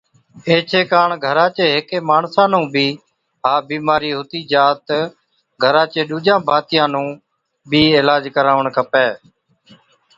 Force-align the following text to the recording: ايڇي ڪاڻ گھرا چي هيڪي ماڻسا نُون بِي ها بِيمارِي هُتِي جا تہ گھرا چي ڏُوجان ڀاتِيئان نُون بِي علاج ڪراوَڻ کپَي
ايڇي 0.49 0.81
ڪاڻ 0.91 1.09
گھرا 1.25 1.45
چي 1.55 1.63
هيڪي 1.73 1.97
ماڻسا 2.09 2.43
نُون 2.51 2.63
بِي 2.73 2.87
ها 3.43 3.53
بِيمارِي 3.69 4.11
هُتِي 4.19 4.39
جا 4.51 4.65
تہ 4.87 4.99
گھرا 5.63 5.83
چي 5.93 6.01
ڏُوجان 6.09 6.39
ڀاتِيئان 6.47 6.89
نُون 6.93 7.07
بِي 7.69 7.81
علاج 7.99 8.23
ڪراوَڻ 8.35 8.65
کپَي 8.77 9.07